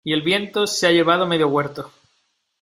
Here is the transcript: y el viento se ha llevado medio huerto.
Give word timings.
y 0.03 0.13
el 0.13 0.23
viento 0.23 0.65
se 0.65 0.87
ha 0.87 0.91
llevado 0.91 1.27
medio 1.27 1.47
huerto. 1.47 1.91